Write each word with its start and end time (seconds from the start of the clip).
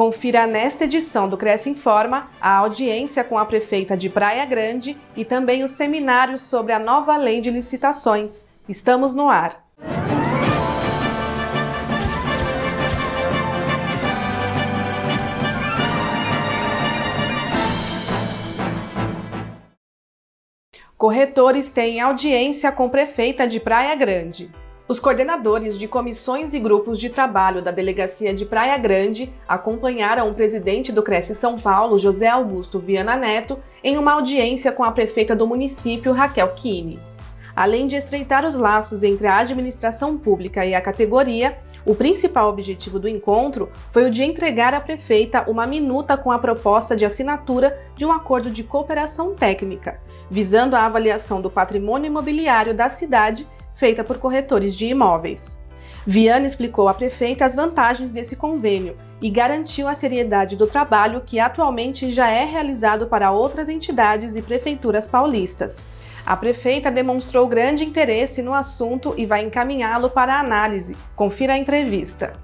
Confira 0.00 0.46
nesta 0.46 0.84
edição 0.84 1.28
do 1.28 1.36
Cresce 1.36 1.68
Informa 1.68 2.30
a 2.40 2.56
audiência 2.56 3.22
com 3.22 3.36
a 3.36 3.44
prefeita 3.44 3.94
de 3.94 4.08
Praia 4.08 4.46
Grande 4.46 4.96
e 5.14 5.26
também 5.26 5.62
o 5.62 5.68
seminário 5.68 6.38
sobre 6.38 6.72
a 6.72 6.78
nova 6.78 7.18
lei 7.18 7.42
de 7.42 7.50
licitações. 7.50 8.46
Estamos 8.66 9.14
no 9.14 9.28
ar. 9.28 9.62
Corretores 20.96 21.68
têm 21.68 22.00
audiência 22.00 22.72
com 22.72 22.88
prefeita 22.88 23.46
de 23.46 23.60
Praia 23.60 23.94
Grande. 23.94 24.50
Os 24.90 24.98
coordenadores 24.98 25.78
de 25.78 25.86
comissões 25.86 26.52
e 26.52 26.58
grupos 26.58 26.98
de 26.98 27.08
trabalho 27.08 27.62
da 27.62 27.70
Delegacia 27.70 28.34
de 28.34 28.44
Praia 28.44 28.76
Grande 28.76 29.32
acompanharam 29.46 30.28
o 30.28 30.34
presidente 30.34 30.90
do 30.90 31.00
Cresce 31.00 31.32
São 31.32 31.56
Paulo, 31.56 31.96
José 31.96 32.26
Augusto 32.26 32.80
Viana 32.80 33.14
Neto, 33.14 33.56
em 33.84 33.96
uma 33.96 34.14
audiência 34.14 34.72
com 34.72 34.82
a 34.82 34.90
prefeita 34.90 35.36
do 35.36 35.46
município, 35.46 36.12
Raquel 36.12 36.48
Kine. 36.56 36.98
Além 37.54 37.86
de 37.86 37.94
estreitar 37.94 38.44
os 38.44 38.56
laços 38.56 39.04
entre 39.04 39.28
a 39.28 39.38
administração 39.38 40.18
pública 40.18 40.66
e 40.66 40.74
a 40.74 40.80
categoria, 40.80 41.56
o 41.86 41.94
principal 41.94 42.48
objetivo 42.48 42.98
do 42.98 43.08
encontro 43.08 43.70
foi 43.92 44.06
o 44.06 44.10
de 44.10 44.24
entregar 44.24 44.74
à 44.74 44.80
prefeita 44.80 45.48
uma 45.48 45.68
minuta 45.68 46.16
com 46.16 46.32
a 46.32 46.38
proposta 46.38 46.96
de 46.96 47.04
assinatura 47.04 47.80
de 47.94 48.04
um 48.04 48.10
acordo 48.10 48.50
de 48.50 48.64
cooperação 48.64 49.36
técnica, 49.36 50.00
visando 50.28 50.74
a 50.74 50.84
avaliação 50.84 51.40
do 51.40 51.48
patrimônio 51.48 52.08
imobiliário 52.08 52.74
da 52.74 52.88
cidade 52.88 53.46
feita 53.80 54.04
por 54.04 54.18
corretores 54.18 54.76
de 54.76 54.84
imóveis. 54.84 55.58
Viana 56.06 56.46
explicou 56.46 56.86
à 56.86 56.92
prefeita 56.92 57.46
as 57.46 57.56
vantagens 57.56 58.10
desse 58.10 58.36
convênio 58.36 58.94
e 59.22 59.30
garantiu 59.30 59.88
a 59.88 59.94
seriedade 59.94 60.54
do 60.54 60.66
trabalho 60.66 61.22
que 61.24 61.40
atualmente 61.40 62.10
já 62.10 62.28
é 62.28 62.44
realizado 62.44 63.06
para 63.06 63.32
outras 63.32 63.70
entidades 63.70 64.36
e 64.36 64.42
prefeituras 64.42 65.08
paulistas. 65.08 65.86
A 66.26 66.36
prefeita 66.36 66.90
demonstrou 66.90 67.48
grande 67.48 67.82
interesse 67.82 68.42
no 68.42 68.52
assunto 68.52 69.14
e 69.16 69.24
vai 69.24 69.42
encaminhá-lo 69.42 70.10
para 70.10 70.38
análise. 70.38 70.94
Confira 71.16 71.54
a 71.54 71.58
entrevista. 71.58 72.34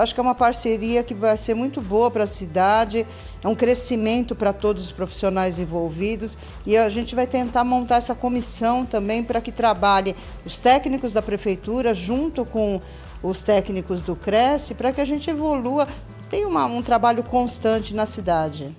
Acho 0.00 0.14
que 0.14 0.20
é 0.20 0.22
uma 0.22 0.34
parceria 0.34 1.02
que 1.02 1.12
vai 1.12 1.36
ser 1.36 1.52
muito 1.52 1.82
boa 1.82 2.10
para 2.10 2.24
a 2.24 2.26
cidade, 2.26 3.06
é 3.44 3.46
um 3.46 3.54
crescimento 3.54 4.34
para 4.34 4.50
todos 4.50 4.84
os 4.84 4.90
profissionais 4.90 5.58
envolvidos 5.58 6.38
e 6.64 6.74
a 6.74 6.88
gente 6.88 7.14
vai 7.14 7.26
tentar 7.26 7.64
montar 7.64 7.96
essa 7.96 8.14
comissão 8.14 8.86
também 8.86 9.22
para 9.22 9.42
que 9.42 9.52
trabalhe 9.52 10.16
os 10.42 10.58
técnicos 10.58 11.12
da 11.12 11.20
prefeitura 11.20 11.92
junto 11.92 12.46
com 12.46 12.80
os 13.22 13.42
técnicos 13.42 14.02
do 14.02 14.16
Cresce 14.16 14.74
para 14.74 14.90
que 14.90 15.02
a 15.02 15.04
gente 15.04 15.28
evolua, 15.28 15.86
tenha 16.30 16.48
uma, 16.48 16.64
um 16.64 16.80
trabalho 16.80 17.22
constante 17.22 17.94
na 17.94 18.06
cidade. 18.06 18.74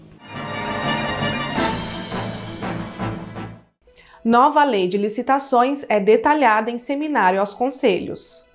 Nova 4.25 4.63
lei 4.63 4.87
de 4.87 4.97
licitações 4.97 5.85
é 5.87 5.99
detalhada 5.99 6.71
em 6.71 6.79
seminário 6.79 7.39
aos 7.39 7.53
conselhos. 7.53 8.49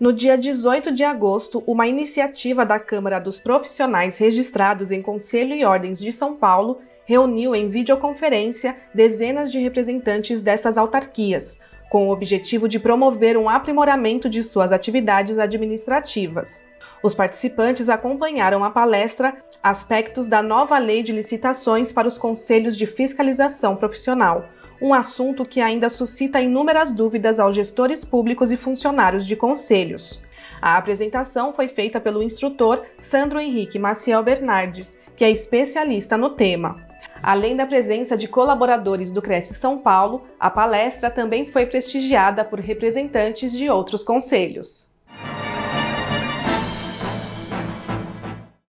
No 0.00 0.12
dia 0.12 0.38
18 0.38 0.92
de 0.92 1.02
agosto, 1.02 1.60
uma 1.66 1.88
iniciativa 1.88 2.64
da 2.64 2.78
Câmara 2.78 3.18
dos 3.18 3.40
Profissionais 3.40 4.16
registrados 4.16 4.92
em 4.92 5.02
Conselho 5.02 5.52
e 5.56 5.64
Ordens 5.64 5.98
de 5.98 6.12
São 6.12 6.36
Paulo 6.36 6.78
reuniu 7.04 7.52
em 7.52 7.68
videoconferência 7.68 8.76
dezenas 8.94 9.50
de 9.50 9.58
representantes 9.58 10.40
dessas 10.40 10.78
autarquias, 10.78 11.58
com 11.90 12.06
o 12.06 12.12
objetivo 12.12 12.68
de 12.68 12.78
promover 12.78 13.36
um 13.36 13.48
aprimoramento 13.48 14.28
de 14.28 14.40
suas 14.40 14.70
atividades 14.70 15.36
administrativas. 15.36 16.64
Os 17.02 17.12
participantes 17.12 17.88
acompanharam 17.88 18.62
a 18.62 18.70
palestra 18.70 19.36
Aspectos 19.60 20.28
da 20.28 20.40
nova 20.40 20.78
Lei 20.78 21.02
de 21.02 21.10
Licitações 21.10 21.92
para 21.92 22.06
os 22.06 22.16
Conselhos 22.16 22.76
de 22.76 22.86
Fiscalização 22.86 23.74
Profissional, 23.74 24.48
um 24.80 24.94
assunto 24.94 25.44
que 25.44 25.60
ainda 25.60 25.88
suscita 25.88 26.40
inúmeras 26.40 26.92
dúvidas 26.92 27.40
aos 27.40 27.54
gestores 27.54 28.04
públicos 28.04 28.52
e 28.52 28.56
funcionários 28.56 29.26
de 29.26 29.36
conselhos. 29.36 30.22
A 30.60 30.76
apresentação 30.76 31.52
foi 31.52 31.68
feita 31.68 32.00
pelo 32.00 32.22
instrutor 32.22 32.84
Sandro 32.98 33.38
Henrique 33.38 33.78
Maciel 33.78 34.22
Bernardes, 34.22 34.98
que 35.16 35.24
é 35.24 35.30
especialista 35.30 36.16
no 36.16 36.30
tema. 36.30 36.84
Além 37.22 37.56
da 37.56 37.66
presença 37.66 38.16
de 38.16 38.28
colaboradores 38.28 39.12
do 39.12 39.20
Cresce 39.20 39.54
São 39.54 39.78
Paulo, 39.78 40.22
a 40.38 40.50
palestra 40.50 41.10
também 41.10 41.46
foi 41.46 41.66
prestigiada 41.66 42.44
por 42.44 42.60
representantes 42.60 43.52
de 43.52 43.68
outros 43.68 44.04
conselhos. 44.04 44.90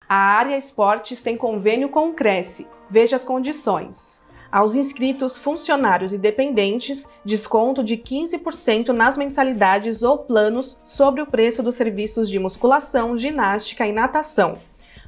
A 0.07 0.15
área 0.15 0.57
esportes 0.57 1.21
tem 1.21 1.37
convênio 1.37 1.89
com 1.89 2.09
o 2.09 2.13
Cresce. 2.13 2.67
Veja 2.89 3.15
as 3.15 3.23
condições. 3.23 4.25
Aos 4.51 4.73
inscritos 4.73 5.37
funcionários 5.37 6.11
e 6.11 6.17
dependentes, 6.17 7.07
desconto 7.23 7.83
de 7.83 7.95
15% 7.95 8.89
nas 8.89 9.15
mensalidades 9.15 10.01
ou 10.01 10.17
planos 10.17 10.75
sobre 10.83 11.21
o 11.21 11.27
preço 11.27 11.61
dos 11.61 11.75
serviços 11.75 12.27
de 12.27 12.39
musculação, 12.39 13.15
ginástica 13.15 13.85
e 13.85 13.91
natação. 13.91 14.57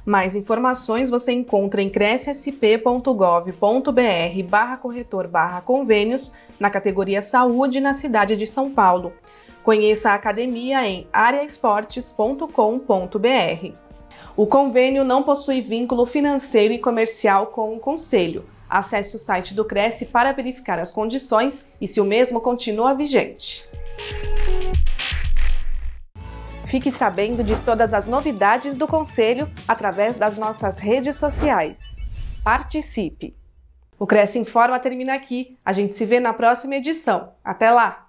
Mais 0.06 0.36
informações 0.36 1.10
você 1.10 1.32
encontra 1.32 1.82
em 1.82 1.90
crescsp.gov.br 1.90 4.42
barra 4.48 4.76
corretor 4.76 5.26
barra 5.26 5.60
convênios 5.60 6.32
na 6.58 6.70
categoria 6.70 7.20
Saúde 7.20 7.80
na 7.80 7.94
cidade 7.94 8.36
de 8.36 8.46
São 8.46 8.70
Paulo. 8.70 9.12
Conheça 9.64 10.10
a 10.10 10.14
academia 10.14 10.86
em 10.86 11.08
areaesportes.com.br. 11.12 13.76
O 14.36 14.46
convênio 14.46 15.04
não 15.04 15.24
possui 15.24 15.60
vínculo 15.60 16.06
financeiro 16.06 16.72
e 16.72 16.78
comercial 16.78 17.48
com 17.48 17.74
o 17.74 17.80
Conselho 17.80 18.44
Acesse 18.72 19.16
o 19.16 19.18
site 19.18 19.52
do 19.52 19.66
Cresce 19.66 20.06
para 20.06 20.32
verificar 20.32 20.78
as 20.78 20.90
condições 20.90 21.66
e 21.78 21.86
se 21.86 22.00
o 22.00 22.06
mesmo 22.06 22.40
continua 22.40 22.94
vigente. 22.94 23.68
Fique 26.64 26.90
sabendo 26.90 27.44
de 27.44 27.54
todas 27.66 27.92
as 27.92 28.06
novidades 28.06 28.74
do 28.74 28.88
Conselho 28.88 29.46
através 29.68 30.16
das 30.16 30.38
nossas 30.38 30.78
redes 30.78 31.16
sociais. 31.16 31.78
Participe! 32.42 33.36
O 33.98 34.06
Cresce 34.06 34.38
Informa 34.38 34.80
termina 34.80 35.12
aqui. 35.12 35.58
A 35.62 35.74
gente 35.74 35.92
se 35.92 36.06
vê 36.06 36.18
na 36.18 36.32
próxima 36.32 36.76
edição. 36.76 37.34
Até 37.44 37.70
lá! 37.70 38.01